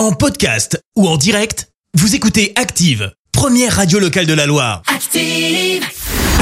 [0.00, 4.80] En podcast ou en direct, vous écoutez Active, première radio locale de la Loire.
[4.86, 5.84] Active.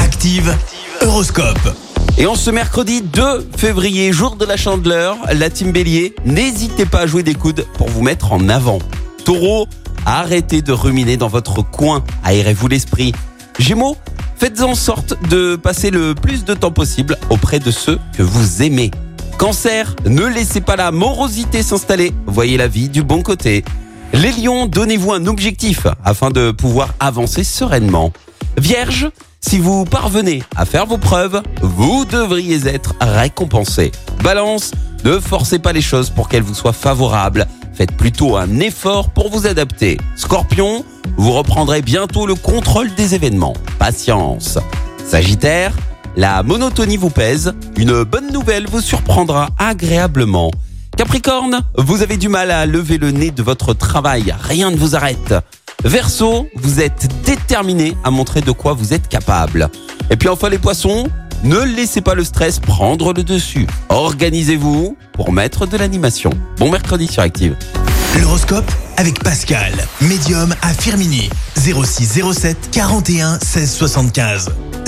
[0.01, 0.55] Active,
[1.01, 1.75] Horoscope.
[2.17, 6.99] Et en ce mercredi 2 février, jour de la chandeleur, la team Bélier, n'hésitez pas
[6.99, 8.79] à jouer des coudes pour vous mettre en avant.
[9.25, 9.67] Taureau,
[10.05, 13.11] arrêtez de ruminer dans votre coin, aérez-vous l'esprit.
[13.59, 13.97] Gémeaux,
[14.37, 18.63] faites en sorte de passer le plus de temps possible auprès de ceux que vous
[18.63, 18.89] aimez.
[19.39, 23.63] Cancer, ne laissez pas la morosité s'installer, voyez la vie du bon côté.
[24.11, 28.11] Les lions, donnez-vous un objectif afin de pouvoir avancer sereinement.
[28.57, 33.93] Vierge, si vous parvenez à faire vos preuves, vous devriez être récompensé.
[34.21, 34.71] Balance,
[35.05, 37.47] ne forcez pas les choses pour qu'elles vous soient favorables.
[37.73, 39.99] Faites plutôt un effort pour vous adapter.
[40.17, 40.83] Scorpion,
[41.15, 43.55] vous reprendrez bientôt le contrôle des événements.
[43.79, 44.59] Patience.
[45.05, 45.71] Sagittaire,
[46.15, 47.53] la monotonie vous pèse.
[47.77, 50.51] Une bonne nouvelle vous surprendra agréablement.
[50.97, 54.35] Capricorne, vous avez du mal à lever le nez de votre travail.
[54.41, 55.33] Rien ne vous arrête.
[55.83, 59.69] Verseau, vous êtes déterminé à montrer de quoi vous êtes capable.
[60.09, 61.07] Et puis enfin les poissons,
[61.43, 63.65] ne laissez pas le stress prendre le dessus.
[63.87, 66.31] Organisez-vous pour mettre de l'animation.
[66.57, 67.55] Bon mercredi sur Active.
[68.19, 71.29] L'horoscope avec Pascal, médium à Firmini.
[71.55, 74.51] 06 07 41 16 75.